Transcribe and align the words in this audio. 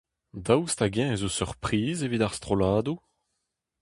Daoust 0.45 0.79
hag-eñ 0.81 1.09
ez 1.15 1.23
eus 1.27 1.37
ur 1.43 1.53
priz 1.63 1.97
evit 2.05 2.23
ar 2.25 2.33
strolladoù? 2.37 2.97